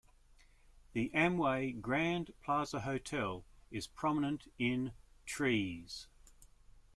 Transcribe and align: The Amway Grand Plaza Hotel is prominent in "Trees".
The 0.93 1.11
Amway 1.13 1.79
Grand 1.79 2.31
Plaza 2.41 2.79
Hotel 2.79 3.45
is 3.69 3.85
prominent 3.85 4.47
in 4.57 4.93
"Trees". 5.27 6.07